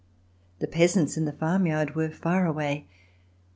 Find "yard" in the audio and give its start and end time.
1.67-1.93